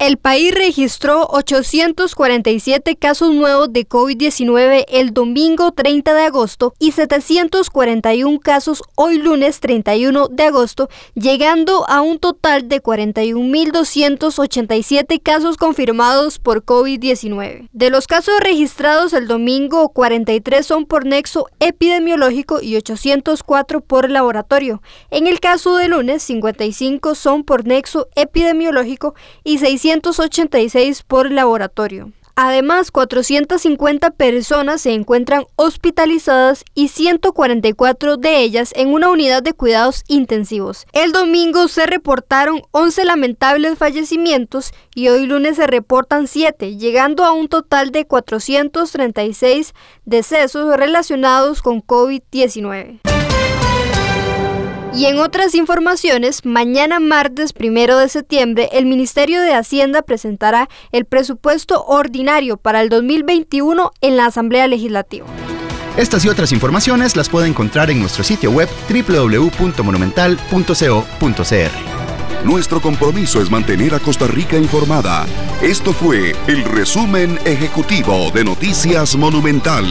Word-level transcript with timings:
El 0.00 0.16
país 0.18 0.52
registró 0.52 1.24
847 1.30 2.96
casos 2.96 3.32
nuevos 3.32 3.72
de 3.72 3.86
COVID-19 3.88 4.86
el 4.88 5.14
domingo 5.14 5.70
30 5.70 6.14
de 6.14 6.22
agosto 6.24 6.74
y 6.80 6.90
741 6.90 8.40
casos 8.40 8.82
hoy 8.96 9.18
lunes 9.18 9.60
31 9.60 10.26
de 10.28 10.42
agosto, 10.42 10.88
llegando 11.14 11.86
a 11.88 12.00
un 12.02 12.18
total 12.18 12.68
de 12.68 12.82
41.287 12.82 15.22
casos 15.22 15.56
confirmados 15.56 16.40
por 16.40 16.64
COVID-19. 16.64 17.68
De 17.72 17.90
los 17.90 18.08
casos 18.08 18.34
registrados 18.40 19.12
el 19.12 19.28
domingo, 19.28 19.90
43 19.90 20.66
son 20.66 20.86
por 20.86 21.06
nexo 21.06 21.46
epidemiológico 21.60 22.60
y 22.60 22.74
804 22.76 23.80
por 23.80 24.10
laboratorio. 24.10 24.82
En 25.12 25.28
el 25.28 25.38
caso 25.38 25.76
de 25.76 25.86
lunes, 25.86 26.24
55 26.24 27.14
son 27.14 27.44
por 27.44 27.64
nexo 27.64 28.08
epidemiológico 28.16 29.14
y 29.44 29.58
286 30.00 31.02
por 31.02 31.30
laboratorio. 31.30 32.12
Además, 32.36 32.90
450 32.90 34.10
personas 34.10 34.80
se 34.80 34.92
encuentran 34.92 35.44
hospitalizadas 35.54 36.64
y 36.74 36.88
144 36.88 38.16
de 38.16 38.38
ellas 38.40 38.72
en 38.74 38.92
una 38.92 39.08
unidad 39.10 39.40
de 39.44 39.52
cuidados 39.52 40.02
intensivos. 40.08 40.84
El 40.92 41.12
domingo 41.12 41.68
se 41.68 41.86
reportaron 41.86 42.62
11 42.72 43.04
lamentables 43.04 43.78
fallecimientos 43.78 44.72
y 44.96 45.08
hoy 45.08 45.26
lunes 45.26 45.56
se 45.56 45.68
reportan 45.68 46.26
7, 46.26 46.76
llegando 46.76 47.24
a 47.24 47.30
un 47.32 47.46
total 47.46 47.92
de 47.92 48.04
436 48.04 49.72
decesos 50.04 50.76
relacionados 50.76 51.62
con 51.62 51.80
COVID-19. 51.84 52.98
Y 54.96 55.06
en 55.06 55.18
otras 55.18 55.56
informaciones, 55.56 56.44
mañana 56.44 57.00
martes 57.00 57.52
primero 57.52 57.98
de 57.98 58.08
septiembre, 58.08 58.68
el 58.72 58.86
Ministerio 58.86 59.40
de 59.42 59.52
Hacienda 59.52 60.02
presentará 60.02 60.68
el 60.92 61.04
presupuesto 61.04 61.84
ordinario 61.84 62.56
para 62.58 62.80
el 62.80 62.88
2021 62.90 63.90
en 64.00 64.16
la 64.16 64.26
Asamblea 64.26 64.68
Legislativa. 64.68 65.26
Estas 65.96 66.24
y 66.24 66.28
otras 66.28 66.52
informaciones 66.52 67.16
las 67.16 67.28
puede 67.28 67.48
encontrar 67.48 67.90
en 67.90 67.98
nuestro 68.00 68.22
sitio 68.22 68.52
web 68.52 68.68
www.monumental.co.cr. 68.88 70.64
Nuestro 72.44 72.80
compromiso 72.80 73.40
es 73.42 73.50
mantener 73.50 73.94
a 73.96 73.98
Costa 73.98 74.28
Rica 74.28 74.56
informada. 74.56 75.26
Esto 75.60 75.92
fue 75.92 76.36
el 76.46 76.62
resumen 76.62 77.38
ejecutivo 77.44 78.30
de 78.32 78.44
Noticias 78.44 79.16
Monumental. 79.16 79.86